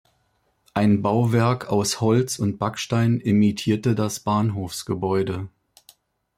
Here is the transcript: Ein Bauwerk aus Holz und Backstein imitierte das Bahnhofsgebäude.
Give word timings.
Ein 0.73 1.03
Bauwerk 1.03 1.69
aus 1.71 2.01
Holz 2.01 2.39
und 2.39 2.57
Backstein 2.57 3.19
imitierte 3.19 3.93
das 3.93 4.19
Bahnhofsgebäude. 4.19 5.49